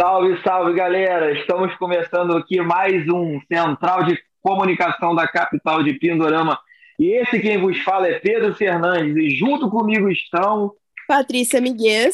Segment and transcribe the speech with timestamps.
[0.00, 1.30] Salve, salve, galera!
[1.30, 6.58] Estamos começando aqui mais um Central de Comunicação da capital de Pindorama.
[6.98, 9.14] E esse quem vos fala é Pedro Fernandes.
[9.14, 10.72] E junto comigo estão.
[11.06, 12.08] Patrícia Miguel.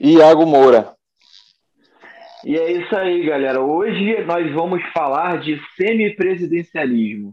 [0.00, 0.92] E Iago Moura.
[2.44, 3.60] E é isso aí, galera.
[3.60, 7.32] Hoje nós vamos falar de semipresidencialismo.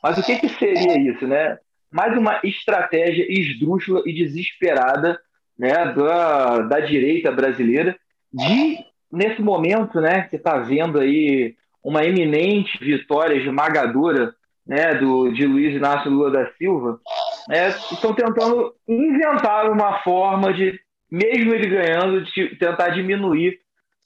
[0.00, 1.58] Mas o que, que seria isso, né?
[1.90, 5.20] Mais uma estratégia esdrúxula e desesperada
[5.58, 7.98] né, da, da direita brasileira
[8.32, 14.34] de, nesse momento, né, que está vendo aí uma eminente vitória esmagadora
[14.66, 17.00] né, do, de Luiz Inácio Lula da Silva,
[17.48, 20.78] né, estão tentando inventar uma forma de,
[21.10, 23.58] mesmo ele ganhando, de tentar diminuir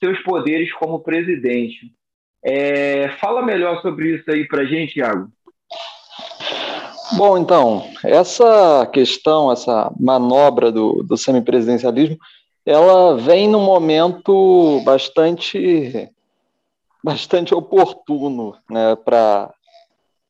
[0.02, 1.92] seus poderes como presidente.
[2.44, 5.28] É, fala melhor sobre isso aí para gente, Iago.
[7.16, 12.18] Bom, então, essa questão, essa manobra do, do semipresidencialismo,
[12.64, 16.10] ela vem num momento bastante,
[17.02, 19.52] bastante oportuno né, para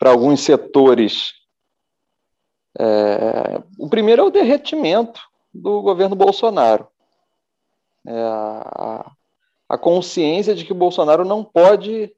[0.00, 1.32] alguns setores.
[2.78, 5.20] É, o primeiro é o derretimento
[5.52, 6.88] do governo Bolsonaro.
[8.06, 9.12] É, a,
[9.68, 12.14] a consciência de que o Bolsonaro não pode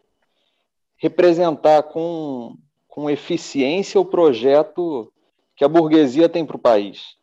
[0.97, 2.57] representar com
[2.97, 5.13] com eficiência o projeto
[5.55, 7.16] que a burguesia tem para o país.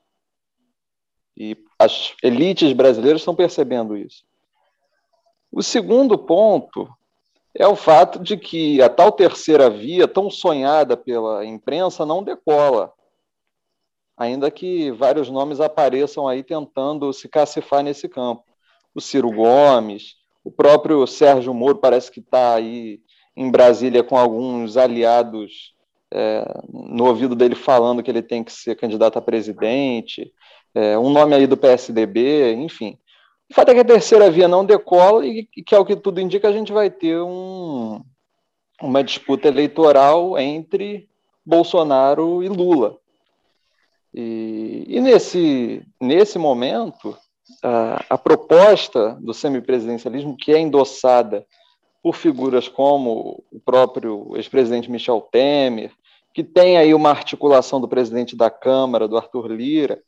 [1.36, 4.24] E as elites brasileiras estão percebendo isso.
[5.52, 6.90] O segundo ponto
[7.56, 12.92] é o fato de que a tal terceira via, tão sonhada pela imprensa, não decola.
[14.18, 18.44] Ainda que vários nomes apareçam aí tentando se cacifar nesse campo.
[18.94, 23.02] O Ciro Gomes, o próprio Sérgio Moro parece que está aí
[23.36, 25.74] em Brasília com alguns aliados
[26.12, 30.32] é, no ouvido dele falando que ele tem que ser candidato a presidente,
[30.76, 32.98] é, um nome aí do PSDB, enfim.
[33.50, 36.48] O fato é que a terceira via não decola e, que, ao que tudo indica,
[36.48, 38.02] a gente vai ter um,
[38.82, 41.08] uma disputa eleitoral entre
[41.46, 42.98] Bolsonaro e Lula.
[44.14, 47.18] E, e nesse, nesse momento,
[47.62, 51.46] a, a proposta do semipresidencialismo, que é endossada
[52.02, 55.92] por figuras como o próprio ex-presidente Michel Temer,
[56.34, 60.02] que tem aí uma articulação do presidente da Câmara, do Arthur Lira,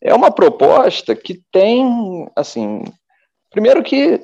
[0.00, 2.84] é uma proposta que tem, assim,
[3.50, 4.20] primeiro que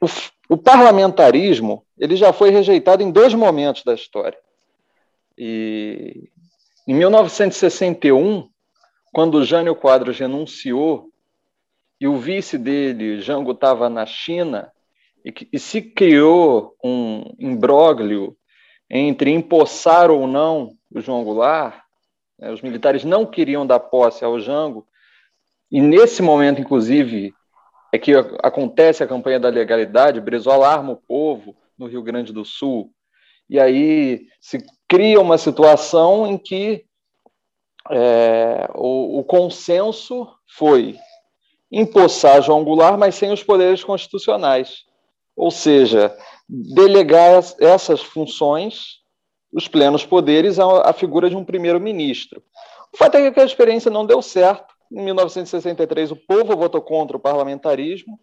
[0.00, 0.06] o,
[0.50, 4.38] o parlamentarismo ele já foi rejeitado em dois momentos da história.
[5.38, 6.28] E
[6.86, 8.48] em 1961,
[9.12, 11.10] quando Jânio Quadros renunciou
[11.98, 14.70] e o vice dele, Jango, estava na China,
[15.24, 18.36] e, e se criou um imbróglio
[18.88, 21.80] entre empossar ou não o João Goulart,
[22.38, 24.86] né, os militares não queriam dar posse ao Jango,
[25.70, 27.34] e nesse momento, inclusive,
[27.92, 28.12] é que
[28.42, 32.90] acontece a campanha da legalidade, Brizola arma o povo no Rio Grande do Sul,
[33.48, 36.84] e aí se cria uma situação em que
[37.90, 40.96] é, o, o, consenso foi
[41.70, 44.84] empossar João Goulart, mas sem os poderes constitucionais.
[45.36, 46.16] Ou seja,
[46.48, 49.00] delegar essas funções,
[49.52, 52.42] os plenos poderes, à figura de um primeiro-ministro.
[52.92, 54.74] O fato é que a experiência não deu certo.
[54.90, 58.18] Em 1963, o povo votou contra o parlamentarismo.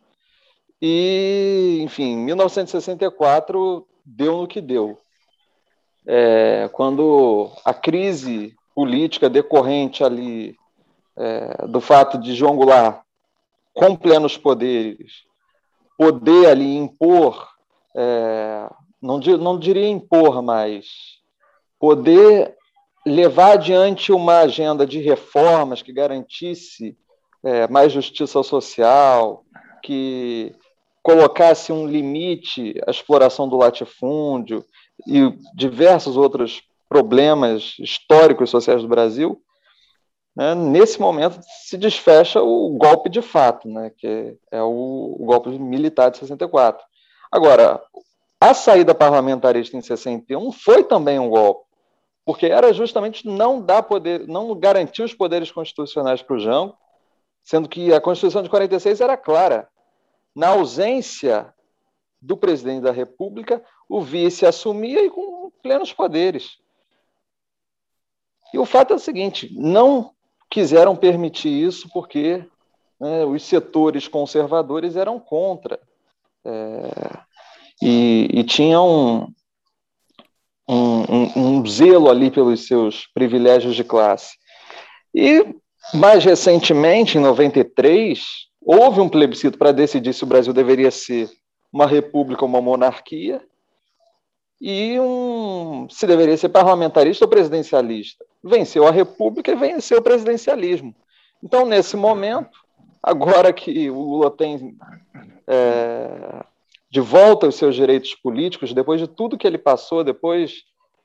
[0.82, 4.98] E, enfim, em 1964 deu no que deu.
[6.06, 10.56] É, quando a crise política decorrente ali
[11.16, 13.02] é, do fato de João Goulart,
[13.74, 15.24] com plenos poderes,
[15.98, 17.48] poder ali impor,
[17.96, 18.70] é,
[19.02, 20.86] não, não diria impor, mas
[21.80, 22.56] poder
[23.06, 26.98] levar adiante uma agenda de reformas que garantisse
[27.44, 29.44] é, mais justiça social,
[29.84, 30.56] que
[31.02, 34.64] colocasse um limite à exploração do latifúndio
[35.06, 39.42] e diversos outros problemas históricos sociais do Brasil,
[40.36, 45.50] né, nesse momento se desfecha o golpe de fato, né, que é o, o golpe
[45.50, 46.84] militar de 64.
[47.32, 47.82] Agora,
[48.40, 51.66] a saída parlamentarista em 61 foi também um golpe,
[52.26, 56.78] porque era justamente não dar poder, não garantir os poderes constitucionais para o Jango,
[57.44, 59.68] sendo que a Constituição de 46 era clara.
[60.36, 61.54] Na ausência
[62.22, 66.58] do presidente da República, o vice assumia e com plenos poderes.
[68.54, 70.12] E o fato é o seguinte: não
[70.50, 72.46] quiseram permitir isso porque
[73.00, 75.80] né, os setores conservadores eram contra.
[76.46, 77.20] É,
[77.82, 79.28] e, e tinham
[80.68, 84.36] um, um, zelo ali pelos seus privilégios de classe.
[85.14, 85.46] E,
[85.94, 88.20] mais recentemente, em 93,
[88.62, 91.30] houve um plebiscito para decidir se o Brasil deveria ser
[91.72, 93.42] uma república ou uma monarquia,
[94.62, 98.24] e um, se deveria ser parlamentarista ou presidencialista.
[98.42, 100.96] Venceu a república e venceu o presidencialismo.
[101.44, 102.58] Então, nesse momento,
[103.02, 104.78] agora que o Lula tem
[105.46, 106.46] é,
[106.94, 110.62] de volta os seus direitos políticos, depois de tudo que ele passou, depois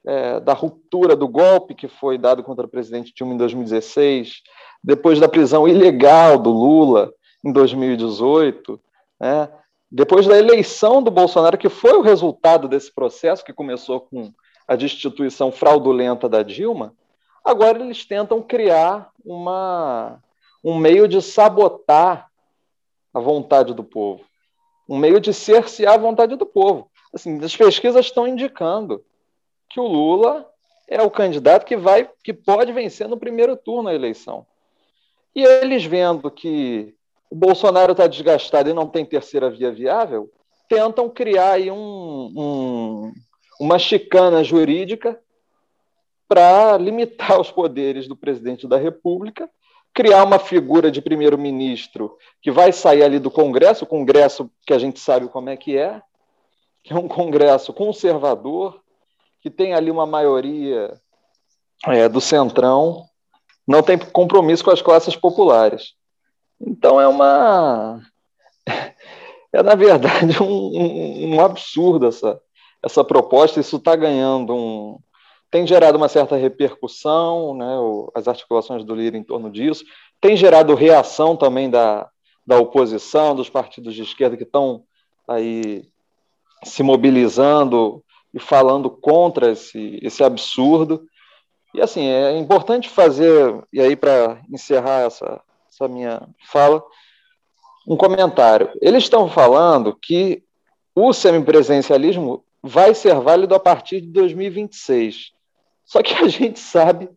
[0.06, 4.43] é, da ruptura do golpe que foi dado contra o presidente Dilma em 2016,
[4.85, 7.11] depois da prisão ilegal do Lula
[7.43, 8.79] em 2018,
[9.19, 9.49] né,
[9.90, 14.31] depois da eleição do Bolsonaro, que foi o resultado desse processo, que começou com
[14.69, 16.93] a destituição fraudulenta da Dilma,
[17.43, 20.23] agora eles tentam criar uma,
[20.62, 22.29] um meio de sabotar
[23.14, 24.27] a vontade do povo,
[24.88, 26.90] um meio de cercear a vontade do povo.
[27.12, 29.05] Assim, as pesquisas estão indicando
[29.69, 30.49] que o Lula
[30.88, 34.46] é o candidato que vai, que pode vencer no primeiro turno a eleição.
[35.35, 36.94] E eles vendo que
[37.31, 40.31] o Bolsonaro está desgastado e não tem terceira via viável,
[40.69, 43.12] tentam criar aí um, um,
[43.61, 45.20] uma chicana jurídica
[46.26, 49.49] para limitar os poderes do presidente da República,
[49.99, 54.79] criar uma figura de primeiro-ministro que vai sair ali do Congresso, o Congresso que a
[54.79, 56.00] gente sabe como é que é,
[56.85, 58.81] que é um Congresso conservador,
[59.41, 60.95] que tem ali uma maioria
[61.85, 63.06] é, do centrão,
[63.67, 65.95] não tem compromisso com as classes populares.
[66.61, 68.00] Então é uma.
[69.50, 72.39] É, na verdade, um, um, um absurdo essa,
[72.85, 73.59] essa proposta.
[73.59, 74.99] Isso está ganhando um.
[75.50, 77.75] Tem gerado uma certa repercussão, né,
[78.15, 79.85] as articulações do Lira em torno disso.
[80.21, 82.09] Tem gerado reação também da,
[82.47, 84.85] da oposição, dos partidos de esquerda que estão
[85.27, 85.85] aí
[86.65, 88.05] se mobilizando
[88.35, 91.06] e falando contra esse, esse absurdo.
[91.75, 95.41] E assim, é importante fazer, e aí para encerrar essa,
[95.71, 96.83] essa minha fala,
[97.87, 98.71] um comentário.
[98.83, 100.43] Eles estão falando que
[100.95, 105.33] o semipresencialismo vai ser válido a partir de 2026.
[105.88, 107.08] Só que a gente sabe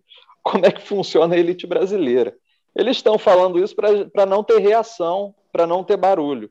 [0.41, 2.33] como é que funciona a elite brasileira.
[2.73, 6.50] Eles estão falando isso para não ter reação, para não ter barulho.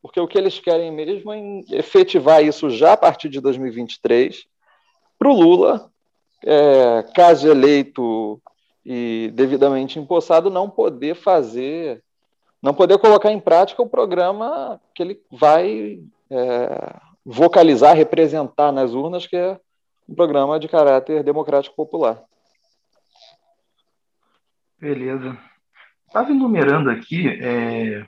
[0.00, 4.46] Porque o que eles querem mesmo é efetivar isso já a partir de 2023,
[5.18, 5.90] para o Lula,
[6.42, 8.40] é, caso eleito
[8.82, 12.02] e devidamente empossado não poder fazer,
[12.62, 16.00] não poder colocar em prática o programa que ele vai
[16.30, 19.60] é, vocalizar, representar nas urnas, que é
[20.08, 22.22] um programa de caráter democrático popular.
[24.78, 25.36] Beleza.
[26.06, 28.06] Estava enumerando aqui é,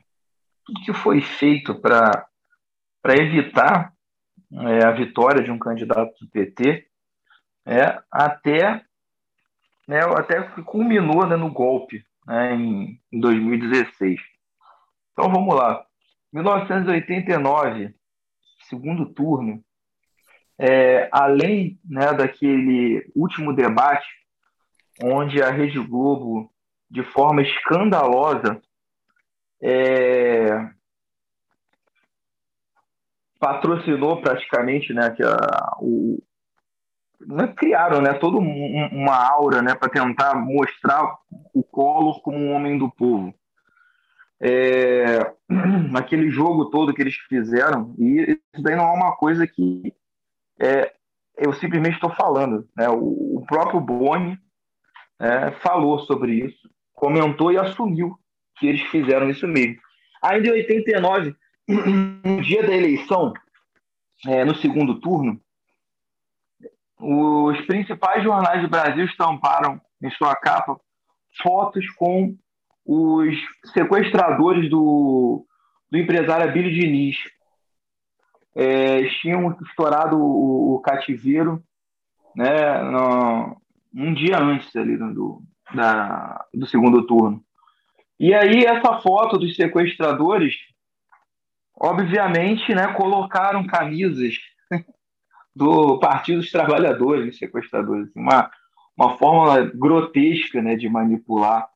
[0.65, 2.27] tudo que foi feito para
[3.19, 3.93] evitar
[4.53, 6.87] é, a vitória de um candidato do PT
[7.67, 8.85] é, até
[9.91, 14.21] né, até que culminou né, no golpe né, em, em 2016.
[15.13, 15.85] Então vamos lá.
[16.33, 17.93] 1989,
[18.69, 19.61] segundo turno,
[20.63, 24.07] é, além né, daquele último debate,
[25.03, 26.53] onde a Rede Globo,
[26.91, 28.61] de forma escandalosa,
[29.63, 30.69] é,
[33.39, 36.23] patrocinou praticamente né, que a, o,
[37.27, 41.17] né, criaram né, toda um, uma aura né, para tentar mostrar
[41.55, 43.35] o Collor como um homem do povo.
[44.39, 45.33] É,
[45.91, 49.95] naquele jogo todo que eles fizeram, e isso daí não é uma coisa que
[50.61, 50.93] é,
[51.37, 52.69] eu simplesmente estou falando.
[52.77, 52.89] Né?
[52.89, 54.39] O, o, próprio Boni
[55.19, 58.15] é, falou sobre isso, comentou e assumiu
[58.59, 59.81] que eles fizeram isso mesmo.
[60.23, 61.35] Ainda em 89,
[61.67, 63.33] no dia da eleição,
[64.27, 65.41] é, no segundo turno,
[66.99, 70.79] os principais jornais do Brasil estamparam em sua capa
[71.43, 72.37] fotos com
[72.85, 73.35] os
[73.73, 75.47] sequestradores do,
[75.91, 77.17] do empresário Abílio Diniz.
[78.55, 81.63] É, tinham estourado o, o cativeiro
[82.35, 83.57] né, no,
[83.95, 85.43] um dia antes ali do,
[85.75, 87.43] da, do segundo turno.
[88.19, 90.55] E aí essa foto dos sequestradores,
[91.75, 94.35] obviamente, né, colocaram camisas
[95.55, 98.09] do Partido dos Trabalhadores sequestradores.
[98.09, 98.51] Assim, uma,
[98.97, 101.69] uma forma grotesca né, de manipular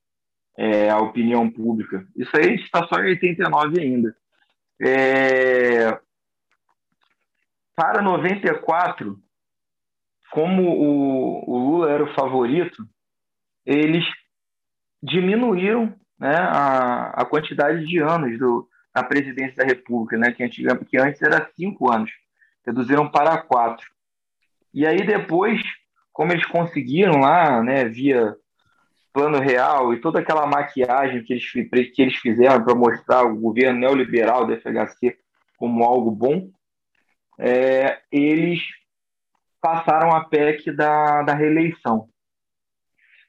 [0.56, 2.06] é, a opinião pública.
[2.16, 4.16] Isso aí está só em 89 ainda.
[4.80, 5.98] É...
[7.76, 9.18] Para 94,
[10.30, 12.86] como o, o, Lula era o favorito,
[13.64, 14.04] eles
[15.02, 20.98] diminuíram né, a, a quantidade de anos do, na presidência da República, né, que, que
[20.98, 22.10] antes era cinco anos
[22.64, 23.86] reduziram para quatro.
[24.72, 25.60] E aí depois,
[26.12, 28.36] como eles conseguiram lá, né, via
[29.12, 31.50] plano real e toda aquela maquiagem que eles,
[31.92, 35.16] que eles fizeram para mostrar o governo neoliberal da FHC
[35.56, 36.50] como algo bom,
[37.38, 38.60] é, eles
[39.60, 42.08] passaram a PEC da, da reeleição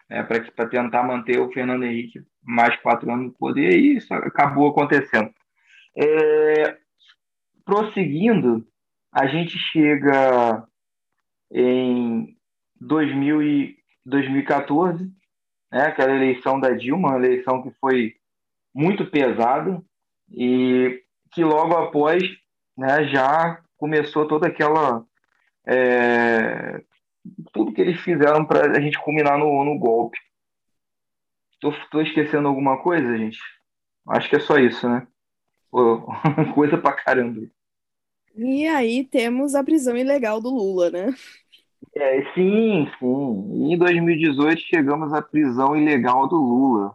[0.10, 4.70] é, para tentar manter o Fernando Henrique mais quatro anos no poder e isso acabou
[4.70, 5.34] acontecendo.
[5.98, 6.78] É,
[7.64, 8.68] prosseguindo,
[9.12, 10.68] a gente chega
[11.52, 12.36] em
[12.80, 15.12] 2000 e 2014,
[15.72, 18.14] né, aquela eleição da Dilma, uma eleição que foi
[18.74, 19.82] muito pesada
[20.30, 22.22] e que logo após
[22.78, 25.06] né, já começou toda aquela
[25.68, 26.82] é,
[27.52, 30.18] tudo que eles fizeram para a gente culminar no, no golpe.
[31.60, 33.40] Tô, tô esquecendo alguma coisa, gente?
[34.08, 35.08] Acho que é só isso, né?
[35.72, 36.06] Pô,
[36.54, 37.42] coisa pra caramba.
[38.36, 41.16] E aí temos a prisão ilegal do Lula, né?
[41.96, 43.74] É, sim, sim.
[43.74, 46.94] Em 2018 chegamos à prisão ilegal do Lula,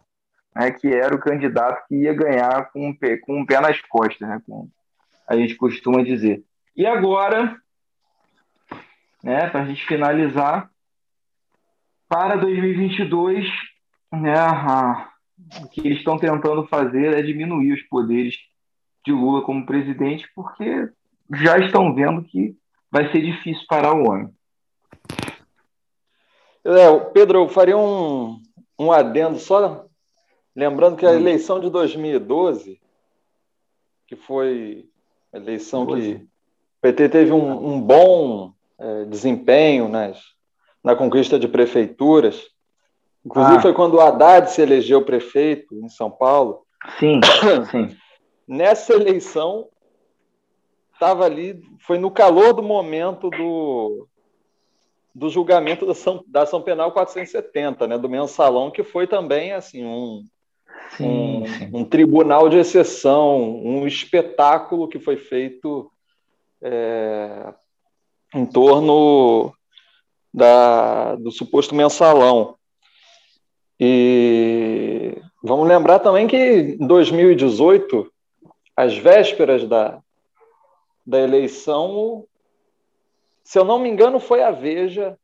[0.55, 3.81] né, que era o candidato que ia ganhar com um pé, com um pé nas
[3.81, 4.69] costas, né, como
[5.27, 6.43] a gente costuma dizer.
[6.75, 7.59] E agora,
[9.23, 10.71] né, para a gente finalizar,
[12.07, 13.47] para 2022,
[14.11, 15.11] né, a,
[15.63, 18.35] o que eles estão tentando fazer é diminuir os poderes
[19.05, 20.89] de Lula como presidente, porque
[21.33, 22.55] já estão vendo que
[22.91, 24.33] vai ser difícil parar o homem.
[26.63, 28.41] É, Pedro, eu faria um,
[28.77, 29.85] um adendo só,
[30.55, 31.15] lembrando que a hum.
[31.15, 32.79] eleição de 2012,
[34.05, 34.87] que foi
[35.33, 36.27] a eleição que
[36.81, 40.19] o PT teve um, um bom é, desempenho nas,
[40.83, 42.47] na conquista de prefeituras,
[43.23, 43.61] inclusive ah.
[43.61, 46.63] foi quando o Haddad se elegeu prefeito em São Paulo.
[46.97, 47.21] Sim,
[47.69, 47.95] sim.
[48.47, 49.67] Nessa eleição,
[50.91, 54.07] estava ali, foi no calor do momento do,
[55.13, 59.85] do julgamento da ação, da ação penal 470, né, do mensalão, que foi também assim
[59.85, 60.25] um,
[60.97, 61.69] sim, um, sim.
[61.71, 65.91] um, tribunal de exceção, um espetáculo que foi feito
[66.61, 67.53] é,
[68.33, 69.53] em torno
[70.33, 72.55] da, do suposto mensalão.
[73.79, 78.11] E vamos lembrar também que em 2018,
[78.75, 80.01] às vésperas da,
[81.05, 82.25] da eleição,
[83.43, 85.17] se eu não me engano, foi a Veja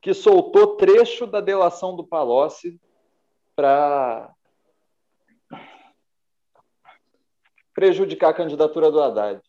[0.00, 2.80] que soltou trecho da delação do Palocci
[3.54, 4.32] para
[7.74, 9.40] prejudicar a candidatura do Haddad.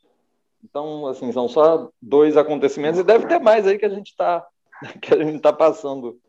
[0.64, 4.46] Então, assim, são só dois acontecimentos e deve ter mais aí que a gente está
[5.02, 6.20] que a gente está passando.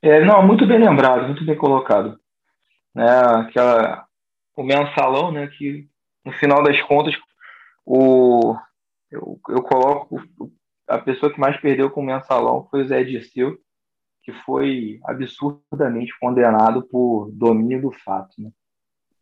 [0.00, 2.18] É, não, muito bem lembrado, muito bem colocado.
[2.94, 4.06] Né, aquela,
[4.56, 5.88] o mensalão, né, que
[6.24, 7.14] no final das contas
[7.84, 8.56] o,
[9.10, 10.20] eu, eu coloco
[10.86, 13.58] a pessoa que mais perdeu com o mensalão foi o Zé Dirceu,
[14.22, 18.34] que foi absurdamente condenado por domínio do fato.
[18.38, 18.50] Né?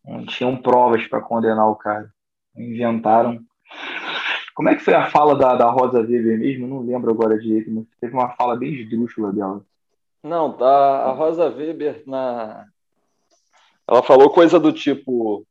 [0.04, 2.12] Não tinham provas para condenar o cara.
[2.56, 3.40] Inventaram.
[4.54, 6.66] Como é que foi a fala da, da Rosa Weber mesmo?
[6.66, 9.62] Não lembro agora direito, mas teve uma fala bem esdrúxula dela.
[10.22, 12.66] Não, tá, a Rosa Weber na.
[13.88, 15.46] Ela falou coisa do tipo.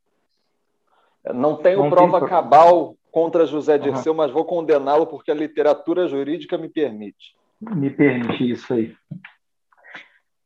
[1.33, 2.29] Não tenho não prova tem...
[2.29, 4.17] cabal contra José Dirceu, uhum.
[4.17, 7.35] mas vou condená-lo porque a literatura jurídica me permite.
[7.61, 8.95] Me permite isso aí.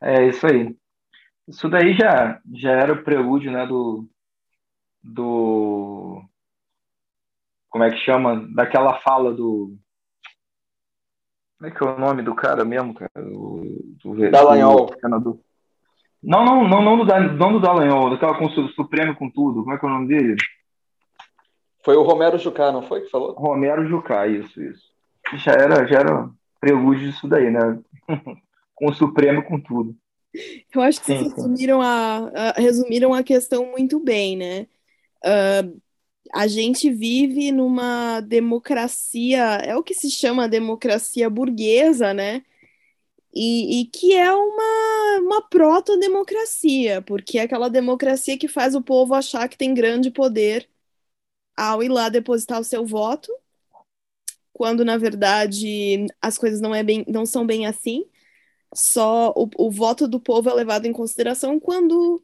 [0.02, 0.76] É isso aí.
[1.48, 4.08] Isso daí já, já era o prelúdio né, do,
[5.04, 6.22] do.
[7.70, 8.48] Como é que chama?
[8.54, 9.76] Daquela fala do.
[11.58, 13.12] Como é que é o nome do cara mesmo, cara?
[13.16, 14.86] Do, do, Dallagnol.
[14.86, 15.40] Do,
[16.24, 19.64] não, não, não, não, do, não do Dallagnol, daquela com o Supremo com tudo.
[19.64, 20.36] Como é que é o nome dele?
[21.84, 23.34] Foi o Romero Jucá, não foi que falou?
[23.34, 24.90] Romero Jucá, isso, isso.
[25.36, 27.80] Já era, já era prelúdio disso daí, né?
[28.76, 29.96] com o Supremo, com tudo.
[30.74, 34.68] Eu acho que sim, vocês resumiram a, a, resumiram a questão muito bem, né?
[35.26, 35.82] Uh,
[36.34, 42.44] a gente vive numa democracia, é o que se chama democracia burguesa, né?
[43.34, 49.14] E, e que é uma, uma proto-democracia, porque é aquela democracia que faz o povo
[49.14, 50.68] achar que tem grande poder
[51.58, 53.32] ao ir lá depositar o seu voto,
[54.54, 58.06] quando na verdade as coisas não, é bem, não são bem assim.
[58.76, 62.24] Só o, o voto do povo é levado em consideração quando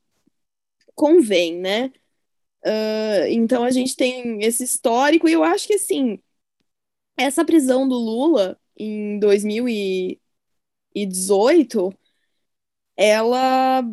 [0.96, 1.92] convém, né?
[2.66, 6.20] Uh, então a gente tem esse histórico, e eu acho que assim,
[7.18, 11.94] essa prisão do Lula em 2018,
[12.98, 13.84] ela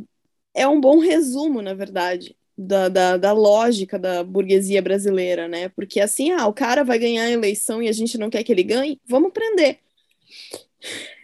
[0.55, 5.69] é um bom resumo, na verdade, da, da, da, lógica da burguesia brasileira, né?
[5.71, 8.53] Porque assim, ah, o cara vai ganhar a eleição e a gente não quer que
[8.53, 9.79] ele ganhe, vamos prender.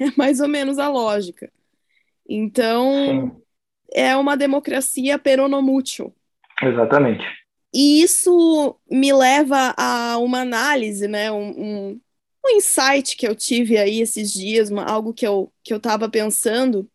[0.01, 1.53] É mais ou menos a lógica.
[2.29, 3.43] Então,
[3.93, 6.15] é uma democracia peronomútil.
[6.63, 7.25] Exatamente.
[7.73, 12.01] E isso me leva a uma análise, né, um, um,
[12.45, 16.09] um insight que eu tive aí esses dias, uma, algo que eu que eu estava
[16.09, 16.89] pensando,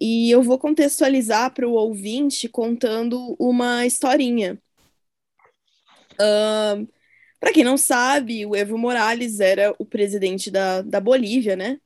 [0.00, 4.58] e eu vou contextualizar para o ouvinte contando uma historinha.
[6.14, 6.88] Uh,
[7.38, 11.80] para quem não sabe, o Evo Morales era o presidente da, da Bolívia, né?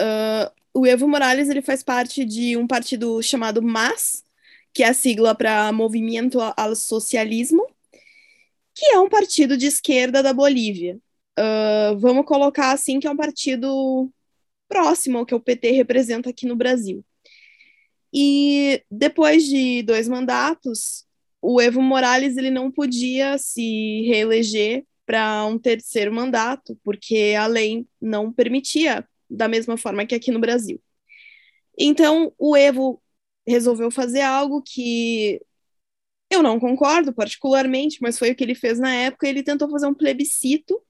[0.00, 4.25] Uh, o Evo Morales ele faz parte de um partido chamado MAS,
[4.76, 7.66] que é a sigla para Movimento ao Socialismo,
[8.74, 10.98] que é um partido de esquerda da Bolívia.
[11.38, 14.12] Uh, vamos colocar assim que é um partido
[14.68, 17.02] próximo ao que o PT representa aqui no Brasil.
[18.12, 21.06] E depois de dois mandatos,
[21.40, 27.86] o Evo Morales ele não podia se reeleger para um terceiro mandato, porque a lei
[27.98, 30.78] não permitia, da mesma forma que aqui no Brasil.
[31.78, 33.00] Então, o Evo
[33.46, 35.40] resolveu fazer algo que
[36.30, 39.28] eu não concordo particularmente, mas foi o que ele fez na época.
[39.28, 40.80] Ele tentou fazer um plebiscito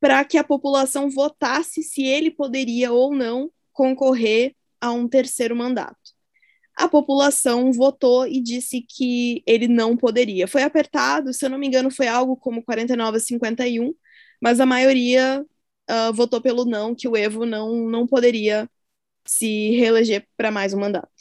[0.00, 6.18] para que a população votasse se ele poderia ou não concorrer a um terceiro mandato
[6.78, 10.46] a população votou e disse que ele não poderia.
[10.46, 13.92] Foi apertado, se eu não me engano, foi algo como 49 a 51,
[14.40, 15.44] mas a maioria
[15.90, 18.70] uh, votou pelo não, que o Evo não, não poderia
[19.26, 21.17] se reeleger para mais um mandato.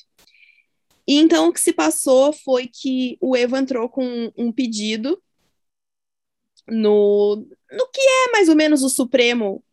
[1.07, 5.21] E então o que se passou foi que o Evo entrou com um pedido
[6.67, 9.63] no, no que é mais ou menos o Supremo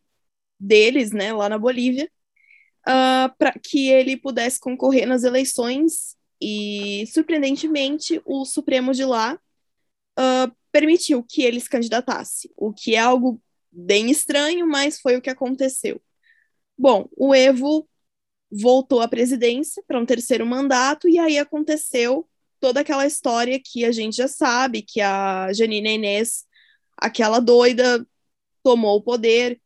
[0.58, 2.08] deles, né, lá na Bolívia, uh,
[2.86, 9.38] ah, para que ele pudesse concorrer nas eleições e, surpreendentemente, o Supremo de lá
[10.18, 15.22] uh, permitiu que ele se candidatasse, o que é algo bem estranho, mas foi o
[15.22, 16.00] que aconteceu.
[16.78, 17.88] Bom, o Evo
[18.54, 22.28] voltou à presidência para um terceiro mandato e aí aconteceu
[22.60, 26.44] toda aquela história que a gente já sabe, que a Janine Inês,
[26.96, 28.06] aquela doida,
[28.62, 29.60] tomou o poder,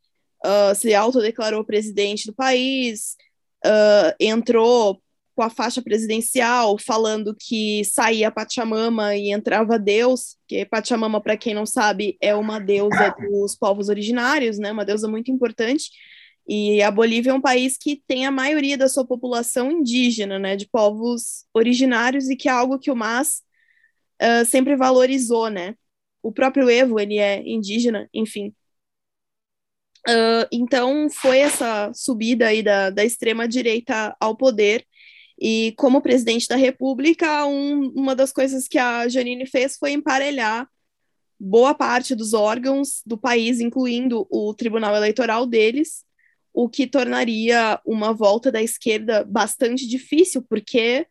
[0.44, 3.14] uh, se autodeclarou presidente do país,
[3.64, 5.01] uh, entrou
[5.37, 11.55] com a faixa presidencial falando que saía Pachamama e entrava Deus, que Pachamama, para quem
[11.55, 15.90] não sabe, é uma deusa dos povos originários, né, uma deusa muito importante,
[16.48, 20.56] e a Bolívia é um país que tem a maioria da sua população indígena, né,
[20.56, 23.42] de povos originários, e que é algo que o MAS
[24.22, 25.74] uh, sempre valorizou, né,
[26.22, 28.54] o próprio Evo, ele é indígena, enfim,
[30.06, 34.87] Uh, então, foi essa subida aí da, da extrema-direita ao poder,
[35.40, 40.68] e como presidente da República, um, uma das coisas que a Janine fez foi emparelhar
[41.38, 46.04] boa parte dos órgãos do país, incluindo o Tribunal Eleitoral deles,
[46.61, 51.07] o que tornaria uma volta da esquerda bastante difícil, porque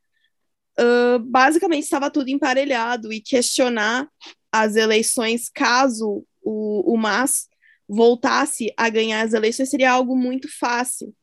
[0.77, 4.09] uh, basicamente estava tudo emparelhado e questionar
[4.51, 7.47] as eleições caso o, o MAS
[7.87, 11.15] voltasse a ganhar as eleições, seria algo muito fácil.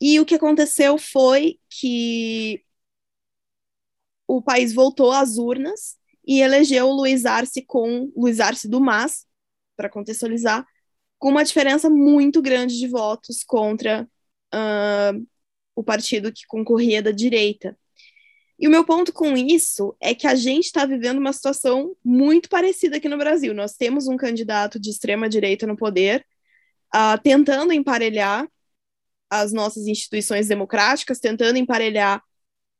[0.00, 2.64] E o que aconteceu foi que
[4.26, 9.26] o país voltou às urnas e elegeu Luiz Arce com Luiz Arce do MAS,
[9.76, 10.66] para contextualizar,
[11.20, 14.08] com uma diferença muito grande de votos contra
[14.54, 15.26] uh,
[15.76, 17.78] o partido que concorria da direita.
[18.58, 22.48] E o meu ponto com isso é que a gente está vivendo uma situação muito
[22.48, 23.54] parecida aqui no Brasil.
[23.54, 26.24] Nós temos um candidato de extrema-direita no poder,
[26.94, 28.48] uh, tentando emparelhar
[29.28, 32.22] as nossas instituições democráticas, tentando emparelhar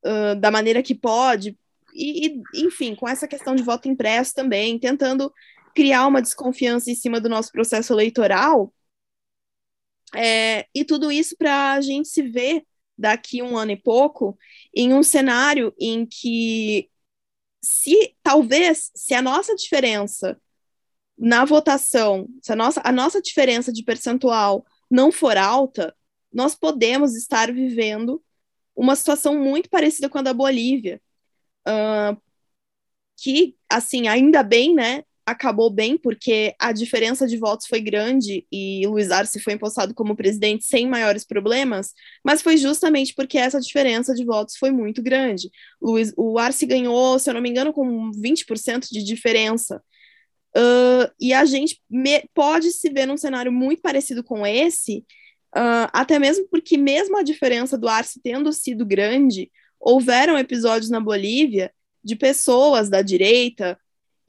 [0.04, 1.56] uh, da maneira que pode,
[1.94, 5.30] e, e, enfim, com essa questão de voto impresso também, tentando
[5.74, 8.72] criar uma desconfiança em cima do nosso processo eleitoral.
[10.14, 12.64] É, e tudo isso para a gente se ver
[12.98, 14.36] daqui um ano e pouco
[14.74, 16.90] em um cenário em que
[17.62, 20.40] se talvez se a nossa diferença
[21.16, 25.94] na votação, se a nossa, a nossa diferença de percentual não for alta,
[26.32, 28.22] nós podemos estar vivendo
[28.74, 31.00] uma situação muito parecida com a da Bolívia,
[31.68, 32.20] uh,
[33.16, 38.86] que, assim, ainda bem, né, acabou bem, porque a diferença de votos foi grande e
[38.86, 41.92] Luiz Arce foi impostado como presidente sem maiores problemas,
[42.24, 45.50] mas foi justamente porque essa diferença de votos foi muito grande.
[45.80, 49.82] Luiz, o Arce ganhou, se eu não me engano, com 20% de diferença.
[50.56, 55.04] Uh, e a gente me, pode se ver num cenário muito parecido com esse,
[55.56, 60.98] uh, até mesmo porque, mesmo a diferença do Arce tendo sido grande, houveram episódios na
[60.98, 63.78] Bolívia de pessoas da direita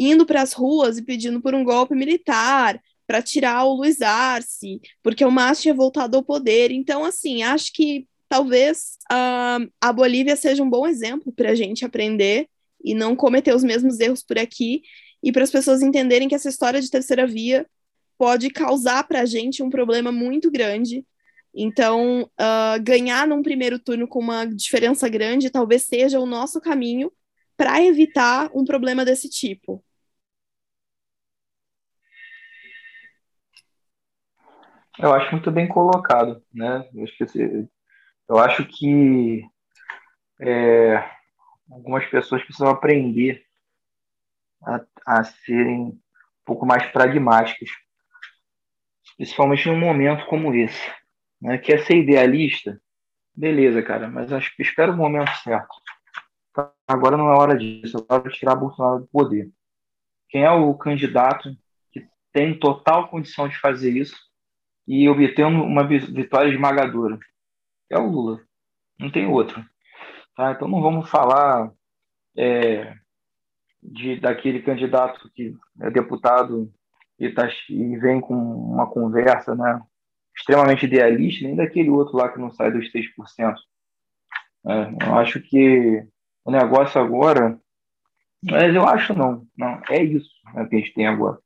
[0.03, 4.81] indo para as ruas e pedindo por um golpe militar para tirar o Luiz Arce,
[5.03, 6.71] porque o Mas tinha voltado ao poder.
[6.71, 11.85] Então, assim, acho que talvez uh, a Bolívia seja um bom exemplo para a gente
[11.85, 12.47] aprender
[12.83, 14.81] e não cometer os mesmos erros por aqui,
[15.21, 17.67] e para as pessoas entenderem que essa história de terceira via
[18.17, 21.05] pode causar para a gente um problema muito grande.
[21.53, 27.11] Então, uh, ganhar num primeiro turno com uma diferença grande talvez seja o nosso caminho
[27.57, 29.83] para evitar um problema desse tipo.
[35.01, 36.87] Eu acho muito bem colocado, né?
[36.93, 37.67] Eu, esqueci.
[38.29, 39.43] eu acho que
[40.39, 41.03] é,
[41.71, 43.43] algumas pessoas precisam aprender
[44.63, 45.99] a, a serem um
[46.45, 47.69] pouco mais pragmáticas,
[49.17, 50.91] principalmente num momento como esse.
[51.41, 51.57] Né?
[51.57, 52.79] Quer ser idealista?
[53.33, 55.73] Beleza, cara, mas acho que espera o momento certo.
[56.87, 59.49] Agora não é hora disso, é hora de tirar Bolsonaro do poder.
[60.29, 61.49] Quem é o candidato
[61.91, 64.30] que tem total condição de fazer isso
[64.87, 67.19] e obter uma vitória esmagadora?
[67.89, 68.41] É o Lula.
[68.99, 69.63] Não tem outro.
[70.35, 70.51] Tá?
[70.51, 71.71] Então não vamos falar
[72.37, 72.93] é,
[73.81, 76.71] de daquele candidato que é deputado
[77.19, 79.81] e, tá, e vem com uma conversa né,
[80.35, 83.55] extremamente idealista, nem daquele outro lá que não sai dos 3%.
[84.67, 86.05] É, eu acho que
[86.45, 87.59] o negócio agora,
[88.43, 91.39] mas eu acho não, não é isso né, que a gente tem agora.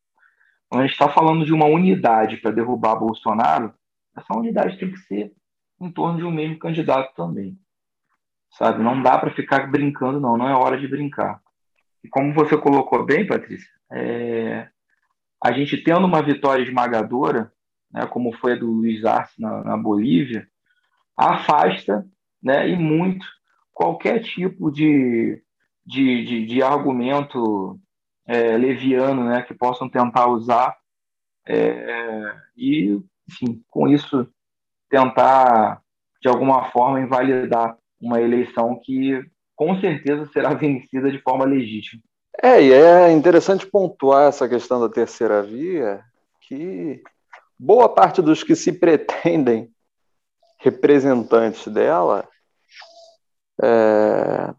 [0.73, 3.73] A gente está falando de uma unidade para derrubar Bolsonaro,
[4.15, 5.33] essa unidade tem que ser
[5.79, 7.57] em torno de um mesmo candidato também.
[8.49, 8.81] Sabe?
[8.81, 10.37] Não dá para ficar brincando, não.
[10.37, 11.41] Não é hora de brincar.
[12.03, 14.69] E como você colocou bem, Patrícia, é,
[15.43, 17.51] a gente tendo uma vitória esmagadora,
[17.91, 20.47] né, como foi a do Luiz Arce na, na Bolívia,
[21.17, 22.07] afasta
[22.41, 23.25] né, e muito
[23.73, 25.41] qualquer tipo de,
[25.85, 27.79] de, de, de argumento
[28.27, 30.75] é, leviano né, que possam tentar usar
[31.47, 34.27] é, e, enfim, com isso
[34.89, 35.81] tentar,
[36.21, 39.23] de alguma forma, invalidar uma eleição que
[39.55, 42.01] com certeza será vencida de forma legítima.
[42.41, 46.03] É, e é interessante pontuar essa questão da terceira via,
[46.41, 47.01] que
[47.57, 49.69] boa parte dos que se pretendem
[50.59, 52.27] representantes dela
[53.61, 54.53] é,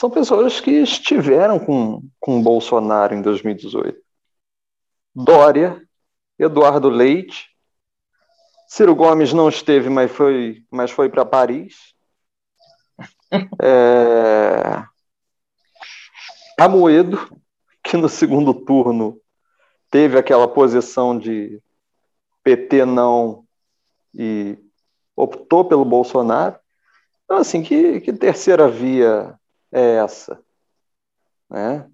[0.00, 4.00] são pessoas que estiveram com, com Bolsonaro em 2018.
[5.14, 5.86] Dória,
[6.38, 7.50] Eduardo Leite,
[8.66, 11.94] Ciro Gomes não esteve, mas foi, mas foi para Paris.
[13.62, 14.82] É...
[16.58, 17.18] Amoedo,
[17.84, 19.20] que no segundo turno
[19.88, 21.62] teve aquela posição de
[22.42, 23.44] PT não
[24.12, 24.58] e
[25.14, 26.58] optou pelo Bolsonaro.
[27.24, 29.38] Então, assim, que, que terceira via
[29.72, 30.40] é essa?
[31.48, 31.88] Né?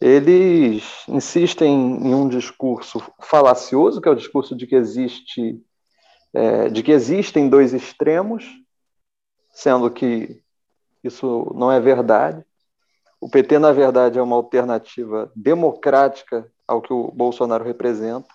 [0.00, 5.62] Eles insistem em um discurso falacioso, que é o discurso de que existe
[6.34, 8.44] é, de que existem dois extremos,
[9.52, 10.42] sendo que
[11.02, 12.44] isso não é verdade.
[13.20, 18.28] O PT, na verdade, é uma alternativa democrática ao que o Bolsonaro representa.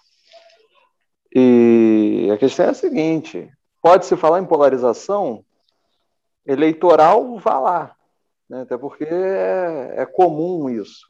[1.36, 5.44] E a questão é a seguinte: pode-se falar em polarização
[6.46, 7.96] eleitoral, vá lá,
[8.50, 8.62] né?
[8.62, 11.08] até porque é, é comum isso.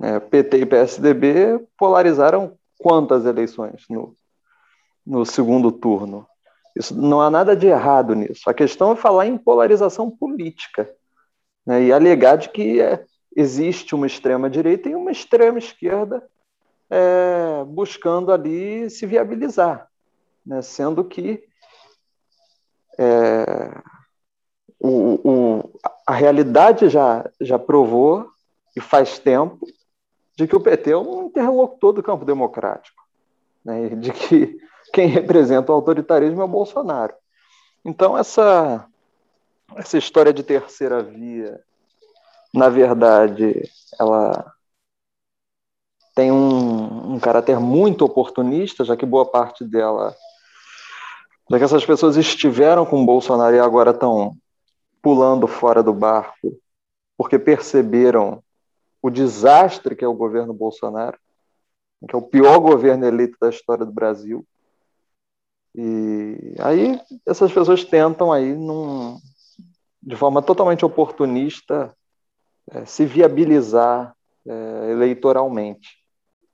[0.00, 4.16] É, PT e PSDB polarizaram quantas eleições no,
[5.06, 6.26] no segundo turno?
[6.74, 8.50] Isso, não há nada de errado nisso.
[8.50, 10.90] A questão é falar em polarização política
[11.64, 13.04] né, e alegar de que é,
[13.36, 16.26] existe uma extrema-direita e uma extrema-esquerda
[16.90, 19.88] é, buscando ali se viabilizar,
[20.44, 21.44] né, sendo que
[22.98, 23.82] é,
[24.78, 28.28] o, o, a realidade já, já provou,
[28.76, 29.66] e faz tempo,
[30.36, 33.02] de que o PT é um interlocutor do campo democrático,
[33.64, 34.58] né, de que
[34.92, 37.14] quem representa o autoritarismo é o Bolsonaro.
[37.84, 38.86] Então, essa,
[39.76, 41.60] essa história de terceira via,
[42.52, 43.62] na verdade,
[43.98, 44.52] ela
[46.14, 50.14] tem um, um caráter muito oportunista, já que boa parte dela,
[51.50, 54.36] já que essas pessoas estiveram com Bolsonaro e agora estão
[55.04, 56.58] pulando fora do barco
[57.14, 58.42] porque perceberam
[59.02, 61.18] o desastre que é o governo Bolsonaro,
[62.08, 64.46] que é o pior governo eleito da história do Brasil.
[65.74, 69.18] E aí essas pessoas tentam aí num,
[70.02, 71.94] de forma totalmente oportunista
[72.70, 74.14] é, se viabilizar
[74.48, 75.98] é, eleitoralmente.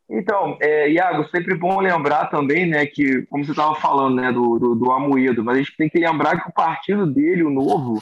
[0.09, 4.59] Então, é, Iago, sempre bom lembrar também, né, que, como você estava falando, né, do,
[4.59, 8.01] do, do Amoedo, mas a gente tem que lembrar que o partido dele, o Novo,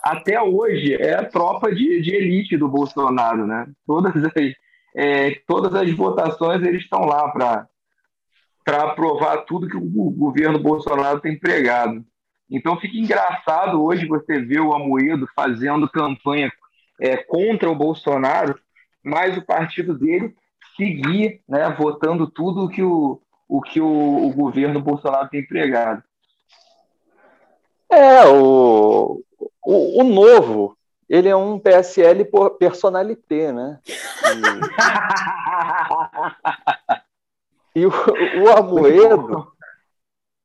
[0.00, 3.66] até hoje é a tropa de, de elite do Bolsonaro, né?
[3.86, 4.32] Todas as,
[4.94, 7.68] é, todas as votações eles estão lá para
[8.64, 12.04] para aprovar tudo que o governo Bolsonaro tem pregado.
[12.50, 16.52] Então fica engraçado hoje você ver o Amoedo fazendo campanha
[17.00, 18.58] é, contra o Bolsonaro,
[19.02, 20.34] mas o partido dele
[20.76, 26.02] seguir né, votando tudo que o, o que o, o governo Bolsonaro tem pregado.
[27.90, 29.22] É, o,
[29.64, 30.76] o, o novo,
[31.08, 33.78] ele é um PSL por personalité, né?
[37.74, 37.92] E, e o,
[38.44, 39.52] o Amoedo,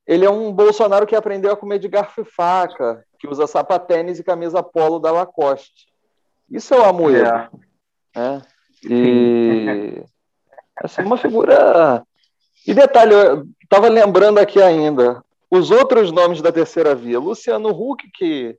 [0.06, 4.20] ele é um Bolsonaro que aprendeu a comer de garfo e faca, que usa sapatênis
[4.20, 5.88] e camisa polo da Lacoste.
[6.50, 7.28] Isso é o Amoedo.
[8.16, 8.20] É.
[8.20, 8.42] Né?
[8.90, 10.04] E
[10.76, 12.04] assim, uma figura.
[12.66, 17.20] E detalhe, eu estava lembrando aqui ainda, os outros nomes da terceira via.
[17.20, 18.58] Luciano Huck, que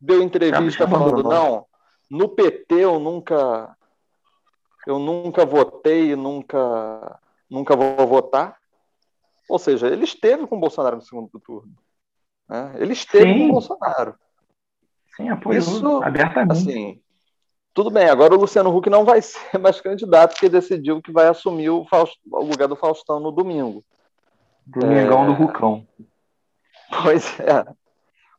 [0.00, 1.66] deu entrevista falando, não,
[2.10, 3.76] no PT eu nunca
[4.86, 8.56] eu nunca votei nunca, nunca vou votar.
[9.48, 11.72] Ou seja, ele esteve com o Bolsonaro no segundo turno.
[12.48, 12.74] Né?
[12.76, 13.38] Ele esteve Sim.
[13.38, 14.14] com o Bolsonaro.
[15.16, 16.52] Sim, apoiou Isso, abertamente.
[16.52, 17.02] Assim,
[17.74, 21.26] tudo bem, agora o Luciano Huck não vai ser mais candidato, porque decidiu que vai
[21.26, 23.84] assumir o, Faust, o lugar do Faustão no domingo.
[24.66, 25.26] Domingão é...
[25.26, 25.86] do Rucão.
[27.02, 27.64] Pois é.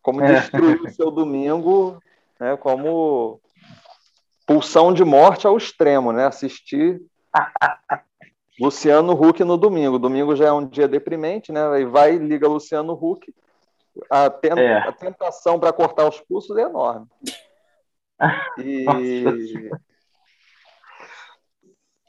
[0.02, 0.34] Como é.
[0.34, 2.02] destruir o seu domingo,
[2.40, 3.40] né, como
[4.46, 6.26] pulsão de morte ao extremo, né?
[6.26, 7.02] Assistir
[8.60, 10.00] Luciano Huck no domingo.
[10.00, 11.66] Domingo já é um dia deprimente, né?
[11.70, 13.34] Aí vai liga Luciano Huck.
[14.10, 14.58] A, tent...
[14.58, 14.78] é.
[14.78, 17.08] a tentação para cortar os pulsos é enorme.
[18.60, 19.72] E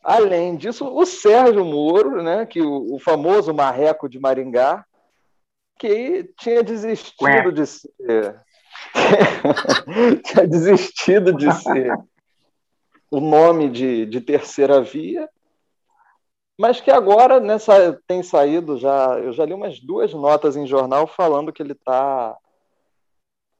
[0.02, 4.84] além disso, o Sérgio Moro, né, que o, o famoso marreco de Maringá,
[5.82, 8.40] que tinha desistido de ser
[10.24, 11.98] tinha desistido de ser
[13.10, 15.28] o nome de, de terceira via
[16.56, 21.08] mas que agora nessa tem saído já, eu já li umas duas notas em jornal
[21.08, 22.38] falando que ele está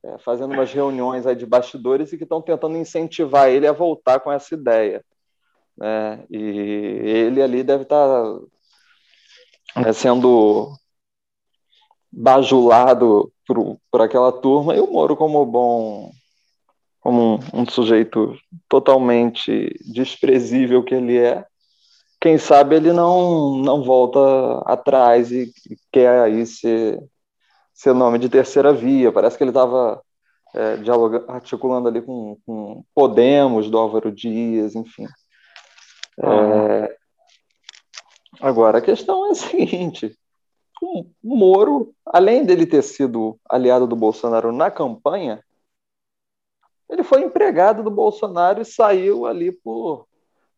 [0.04, 4.20] é, fazendo umas reuniões aí de bastidores e que estão tentando incentivar ele a voltar
[4.20, 5.04] com essa ideia.
[5.76, 6.24] Né?
[6.30, 8.06] E ele ali deve estar
[9.74, 10.76] tá, é, sendo
[12.12, 16.10] bajulado por, por aquela turma, e o Moro, como bom,
[17.00, 18.36] como um, um sujeito
[18.68, 21.44] totalmente desprezível que ele é,
[22.22, 24.20] quem sabe ele não, não volta
[24.64, 25.52] atrás e,
[25.90, 27.02] quer aí ser,
[27.74, 29.10] ser nome de terceira via.
[29.10, 30.00] Parece que ele estava
[30.54, 30.78] é,
[31.26, 35.06] articulando ali com, com, Podemos, do Álvaro Dias, enfim.
[36.22, 36.96] É,
[38.40, 40.16] agora, a questão é a seguinte:
[40.82, 45.42] o Moro, além dele ter sido aliado do Bolsonaro na campanha,
[46.90, 50.06] ele foi empregado do Bolsonaro e saiu ali por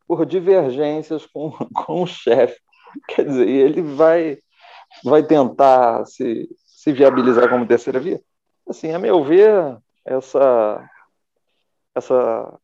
[0.07, 2.61] por divergências com, com o chefe.
[3.09, 4.39] Quer dizer, ele vai,
[5.03, 8.23] vai tentar se, se viabilizar como terceira via?
[8.69, 10.91] Assim, a meu ver, essa,
[11.95, 12.59] essa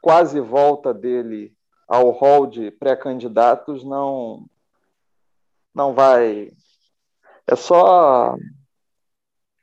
[0.00, 1.52] quase volta dele
[1.86, 4.46] ao hall de pré-candidatos não,
[5.74, 6.50] não vai.
[7.46, 8.36] É só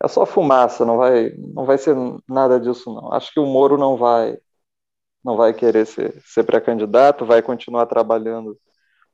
[0.04, 1.96] é só fumaça, não vai, não vai ser
[2.28, 3.12] nada disso não.
[3.14, 4.38] Acho que o Moro não vai
[5.24, 8.58] não vai querer ser, ser pré-candidato, vai continuar trabalhando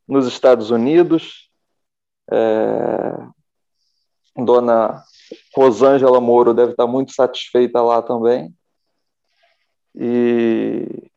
[0.07, 1.49] nos Estados Unidos.
[2.31, 3.17] É,
[4.35, 5.03] dona
[5.55, 8.53] Rosângela Moro deve estar muito satisfeita lá também.
[9.95, 11.09] E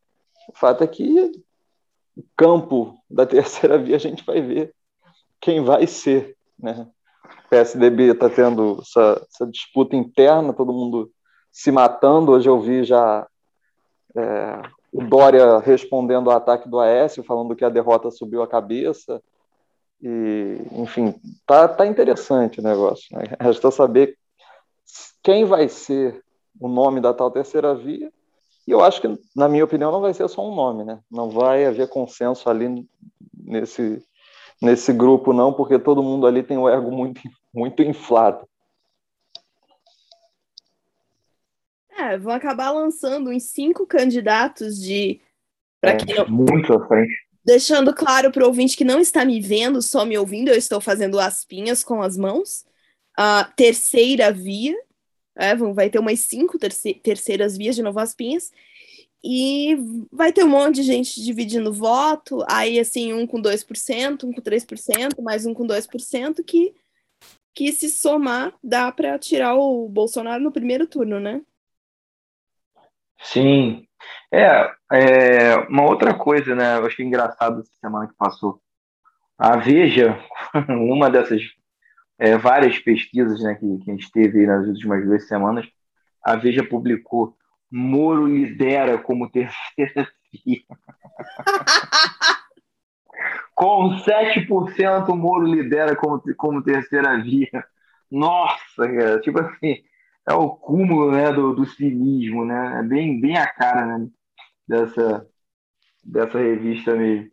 [0.49, 1.33] o fato é que
[2.17, 4.76] o campo da terceira via a gente vai ver
[5.47, 6.37] quem vai ser.
[6.59, 6.89] Né?
[7.25, 11.09] O PSDB está tendo essa, essa, disputa interna, todo mundo
[11.53, 12.33] se matando.
[12.33, 13.25] Hoje eu vi já
[14.17, 19.23] é, o Dória respondendo ao ataque do Aécio, falando que a derrota subiu a cabeça.
[20.03, 21.15] E, enfim,
[21.47, 23.17] tá, tá interessante o negócio.
[23.17, 23.23] Né?
[23.41, 24.19] Resta saber
[25.23, 26.25] quem vai ser
[26.61, 28.13] o nome da tal terceira via.
[28.67, 30.99] E eu acho que, na minha opinião, não vai ser só um nome, né?
[31.09, 32.85] Não vai haver consenso ali
[33.33, 34.05] nesse,
[34.61, 37.21] nesse grupo, não, porque todo mundo ali tem o ego muito,
[37.55, 38.47] muito inflado.
[41.99, 45.21] É, vão acabar lançando uns cinco candidatos de.
[45.81, 47.15] Pra é, Muito à frente.
[47.45, 50.81] Deixando claro para o ouvinte que não está me vendo, só me ouvindo, eu estou
[50.81, 52.67] fazendo aspinhas com as mãos.
[53.17, 54.77] A terceira via,
[55.35, 58.53] é, vai ter umas cinco terce terceiras vias de novo aspinhas.
[59.25, 59.77] E
[60.13, 64.41] vai ter um monte de gente dividindo voto, aí assim, um com 2%, um com
[64.41, 66.75] 3%, mais um com 2%, que,
[67.55, 71.41] que se somar dá para tirar o Bolsonaro no primeiro turno, né?
[73.21, 73.87] Sim.
[74.33, 76.77] É, é, uma outra coisa, né?
[76.77, 78.61] Eu achei engraçado essa semana que passou.
[79.39, 80.19] A Veja,
[80.69, 81.43] uma dessas
[82.19, 85.67] é, várias pesquisas né, que, que a gente teve nas últimas duas semanas,
[86.23, 87.37] a Veja publicou
[87.77, 90.63] Moro lidera como terceira via.
[93.55, 97.65] Com 7% o Moro lidera como, como terceira via.
[98.11, 99.83] Nossa, cara, tipo assim,
[100.27, 102.81] é o cúmulo né, do, do cinismo, né?
[102.81, 104.09] É bem, bem a cara né,
[104.67, 105.27] dessa,
[106.03, 107.31] dessa revista mesmo.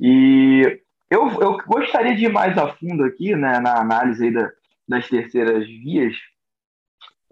[0.00, 4.50] E eu, eu gostaria de ir mais a fundo aqui né, na análise da,
[4.88, 6.16] das terceiras vias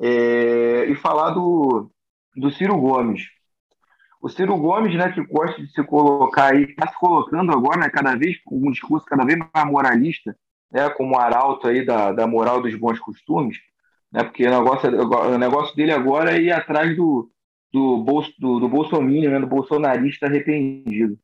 [0.01, 1.91] é, e falar do,
[2.37, 3.23] do Ciro Gomes.
[4.21, 7.91] O Ciro Gomes, né, que gosta de se colocar aí, está se colocando agora, né,
[7.91, 10.35] cada vez com um discurso cada vez mais moralista,
[10.73, 13.59] né, como arauto aí da, da moral dos bons costumes,
[14.11, 17.31] né, porque o negócio, o negócio dele agora é ir atrás do,
[17.71, 21.19] do, bolso, do, do bolsominion, né, do bolsonarista arrependido.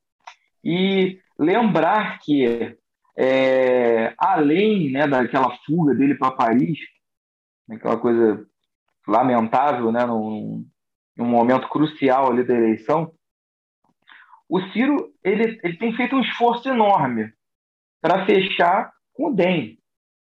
[0.63, 2.77] E lembrar que,
[3.17, 6.77] é, além né, daquela fuga dele para Paris,
[7.67, 8.45] aquela coisa
[9.07, 10.05] lamentável, né,
[11.21, 13.13] num momento crucial ali da eleição,
[14.49, 17.31] o Ciro ele, ele tem feito um esforço enorme
[18.01, 19.77] para fechar com o DEM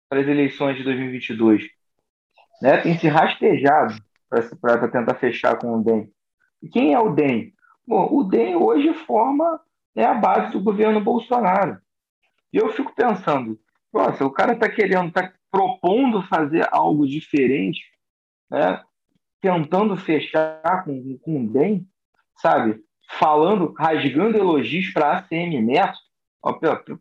[0.09, 1.63] para as eleições de 2022.
[2.63, 2.79] Né?
[2.79, 3.95] Tem se rastejado
[4.61, 6.11] para tentar fechar com o DEM.
[6.63, 7.53] E quem é o DEM?
[7.87, 9.61] Bom, o DEM hoje forma
[9.95, 11.79] né, a base do governo Bolsonaro.
[12.53, 13.59] E eu fico pensando,
[13.93, 17.81] nossa, o cara está querendo, está propondo fazer algo diferente,
[18.51, 18.83] né?
[19.41, 21.87] Tentando fechar com, com o DEM,
[22.37, 22.81] sabe?
[23.19, 25.99] Falando, rasgando elogios para a ACM Neto,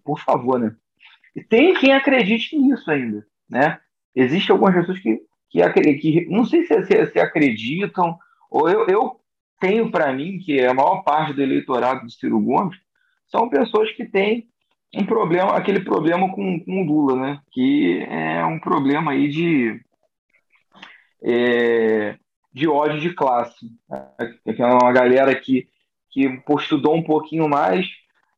[0.04, 0.76] por favor, né?
[1.36, 3.80] E tem quem acredite nisso ainda, né?
[4.16, 8.18] Existem algumas pessoas que, que, que não sei se, se, se acreditam,
[8.50, 9.20] ou eu, eu
[9.60, 12.78] tenho para mim que a maior parte do eleitorado do Ciro Gomes
[13.28, 14.48] são pessoas que têm
[14.96, 17.42] um problema, aquele problema com, com o Lula, né?
[17.52, 19.82] Que é um problema aí de
[21.24, 22.18] é,
[22.56, 23.70] de ódio de classe.
[24.46, 25.68] É uma galera que,
[26.10, 27.86] que estudou um pouquinho mais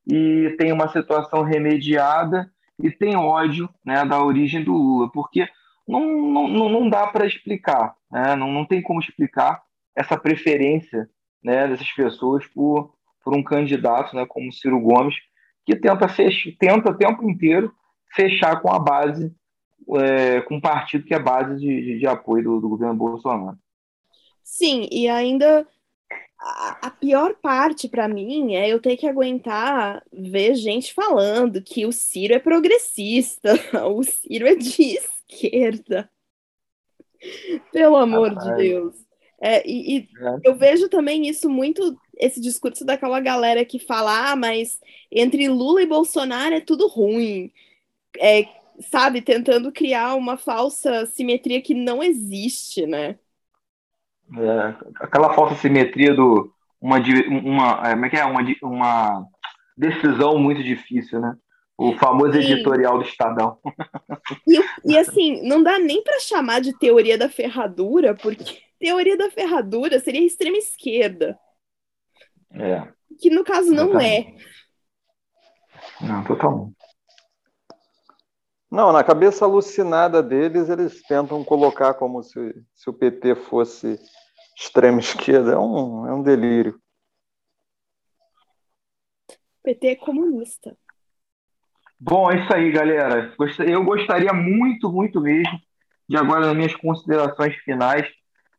[0.08, 5.47] e tem uma situação remediada e tem ódio né, da origem do Lula, porque
[5.88, 8.36] não, não, não dá para explicar, né?
[8.36, 9.62] não, não tem como explicar
[9.95, 11.08] essa preferência
[11.43, 15.15] né, dessas pessoas por, por um candidato né, como Ciro Gomes,
[15.63, 17.71] que tenta, fechar, tenta o tempo inteiro
[18.15, 19.32] fechar com a base,
[19.99, 23.58] é, com o partido que é base de, de, de apoio do, do governo Bolsonaro.
[24.47, 25.67] Sim, e ainda
[26.39, 31.91] a, pior parte para mim é eu ter que aguentar ver gente falando que o
[31.91, 33.53] Ciro é progressista,
[33.91, 36.10] o Ciro é de esquerda.
[37.73, 38.95] Pelo amor de Deus.
[39.41, 40.38] É, e, e é.
[40.45, 44.79] eu vejo também isso muito, esse discurso daquela galera que fala, ah, mas
[45.12, 47.51] entre Lula e Bolsonaro é tudo ruim.
[48.17, 48.47] É,
[48.89, 53.19] sabe, tentando criar uma falsa simetria que não existe, né?
[54.36, 58.26] É, aquela falsa simetria do uma, uma, é, como é que é?
[58.26, 59.28] uma, uma
[59.76, 61.36] decisão muito difícil, né?
[61.78, 62.40] O famoso Sim.
[62.40, 63.60] editorial do Estadão.
[64.48, 64.60] E,
[64.94, 70.00] e assim, não dá nem para chamar de teoria da ferradura, porque teoria da ferradura
[70.00, 71.38] seria extrema esquerda.
[72.52, 72.88] É.
[73.20, 74.34] Que no caso não é.
[76.02, 76.76] Não, totalmente.
[78.70, 84.00] Não, na cabeça alucinada deles, eles tentam colocar como se, se o PT fosse
[84.58, 85.54] extrema esquerda.
[85.54, 86.82] É um, é um delírio.
[89.30, 90.78] O PT é comunista.
[92.00, 93.36] Bom, é isso aí, galera.
[93.67, 95.60] Eu gostaria muito, muito mesmo
[96.08, 98.08] de agora, nas minhas considerações finais,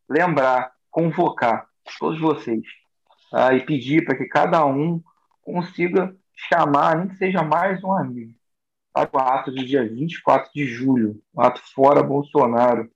[0.09, 1.67] lembrar, convocar
[1.99, 2.63] todos vocês
[3.31, 3.55] tá?
[3.55, 5.03] e pedir para que cada um
[5.41, 8.35] consiga chamar, nem que seja mais um amigo,
[8.93, 12.91] para o ato do dia 24 de julho, o ato fora Bolsonaro.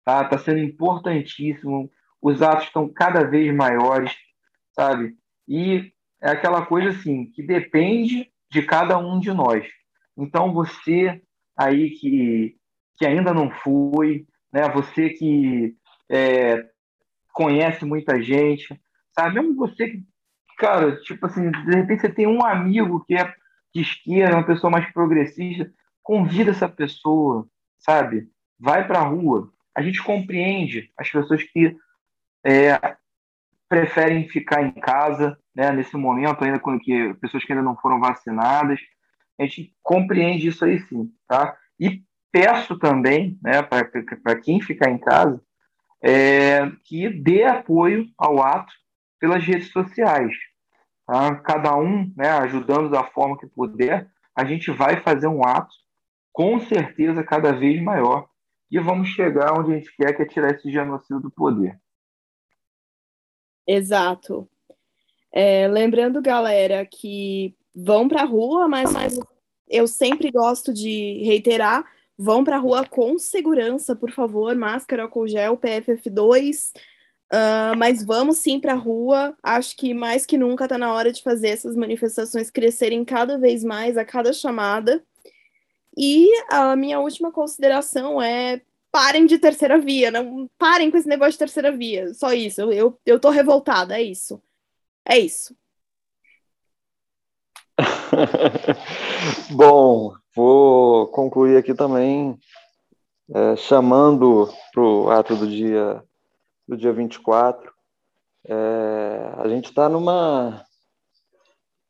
[0.00, 1.90] Está tá sendo importantíssimo,
[2.24, 4.16] os atos estão cada vez maiores,
[4.72, 5.14] sabe?
[5.46, 9.68] E é aquela coisa assim, que depende de cada um de nós.
[10.16, 11.20] Então, você
[11.54, 12.56] aí que,
[12.96, 14.66] que ainda não foi, né?
[14.70, 15.76] você que
[16.10, 16.64] é,
[17.34, 18.80] conhece muita gente,
[19.12, 19.34] sabe?
[19.34, 20.02] Mesmo você que,
[20.56, 23.34] cara, tipo assim, de repente você tem um amigo que é
[23.74, 25.70] de esquerda, uma pessoa mais progressista,
[26.02, 27.46] convida essa pessoa,
[27.76, 28.30] sabe?
[28.58, 29.52] Vai para a rua.
[29.76, 31.76] A gente compreende as pessoas que
[32.44, 32.96] é,
[33.68, 37.98] preferem ficar em casa, né, nesse momento ainda com que pessoas que ainda não foram
[37.98, 38.80] vacinadas.
[39.38, 41.56] A gente compreende isso aí sim, tá?
[41.78, 45.40] E peço também, né, para quem ficar em casa,
[46.02, 48.72] é, que dê apoio ao ato
[49.18, 50.32] pelas redes sociais.
[51.06, 51.34] Tá?
[51.36, 55.74] Cada um né, ajudando da forma que puder, a gente vai fazer um ato
[56.32, 58.28] com certeza cada vez maior
[58.70, 61.78] e vamos chegar onde a gente quer, que é tirar esse genocídio do poder.
[63.66, 64.48] Exato.
[65.32, 69.18] É, lembrando, galera, que vão para a rua, mas, mas
[69.68, 71.84] eu sempre gosto de reiterar,
[72.16, 76.78] vão para a rua com segurança, por favor, máscara, álcool gel, PFF2, uh,
[77.32, 81.10] ah, mas vamos sim para a rua, acho que mais que nunca está na hora
[81.10, 85.02] de fazer essas manifestações crescerem cada vez mais a cada chamada,
[85.96, 88.60] e a minha última consideração é
[88.94, 92.14] parem de terceira via, não parem com esse negócio de terceira via.
[92.14, 92.60] Só isso.
[92.60, 94.40] Eu, eu, eu tô revoltada, é isso.
[95.04, 95.52] É isso.
[99.50, 102.38] Bom, vou concluir aqui também
[103.34, 106.00] é, chamando para o ato do dia,
[106.68, 107.74] do dia 24.
[108.46, 110.64] É, a gente está numa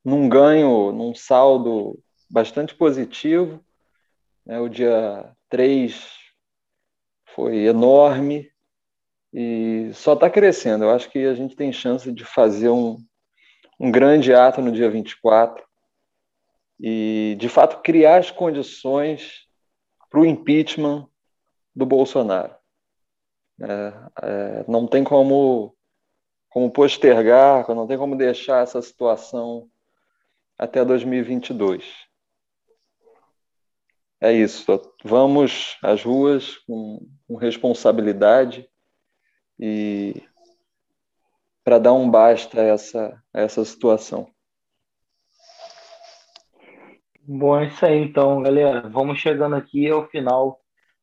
[0.03, 1.99] num ganho, num saldo
[2.31, 3.63] bastante positivo.
[4.47, 4.59] Né?
[4.59, 6.24] O dia 3
[7.35, 8.51] foi enorme
[9.33, 10.85] e só está crescendo.
[10.85, 12.97] Eu acho que a gente tem chance de fazer um,
[13.79, 15.65] um grande ato no dia 24
[16.81, 19.47] e, de fato, criar as condições
[20.09, 21.09] para o impeachment
[21.75, 22.55] do Bolsonaro.
[23.61, 25.77] É, é, não tem como,
[26.49, 29.69] como postergar, não tem como deixar essa situação
[30.59, 32.14] até 2022
[34.21, 34.65] é isso.
[35.05, 38.69] Vamos às ruas com, com responsabilidade
[39.59, 40.23] e
[41.63, 44.29] para dar um basta a essa, a essa situação.
[47.27, 48.89] Bom, é isso aí então, galera.
[48.89, 50.61] Vamos chegando aqui ao final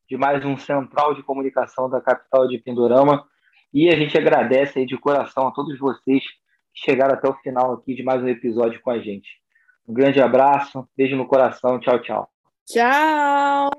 [0.08, 3.26] de mais um Central de Comunicação da capital de Pindorama.
[3.74, 6.24] E a gente agradece aí de coração a todos vocês
[6.74, 9.30] que chegaram até o final aqui de mais um episódio com a gente.
[9.88, 12.30] Um grande abraço, beijo no coração, tchau, tchau.
[12.66, 13.70] Tchau!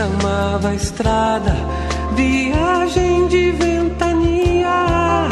[0.00, 1.54] Chamava estrada,
[2.16, 5.28] viagem de ventania.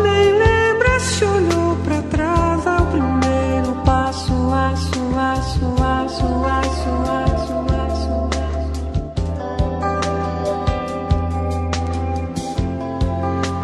[0.00, 8.14] Nem lembra se olhou para trás ao primeiro passo, aço, aço, aço, aço, aço, aço.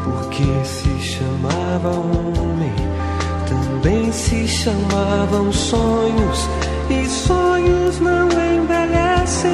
[0.03, 2.74] Porque se chamava homem,
[3.49, 6.55] também se chamavam sonhos
[7.27, 9.51] sonhos não envelhecem.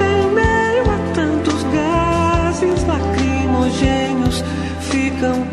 [0.00, 4.44] Em meio a tantos gases lacrimogênios,
[4.80, 5.44] ficam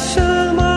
[0.00, 0.69] sun